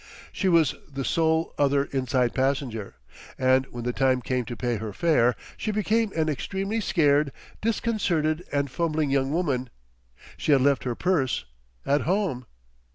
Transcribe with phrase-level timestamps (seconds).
[0.31, 2.95] She was the sole other inside passenger.
[3.37, 7.31] And when the time came to pay her fare, she became an extremely scared,
[7.61, 9.69] disconcerted and fumbling young woman;
[10.37, 11.45] she had left her purse
[11.85, 12.47] at home.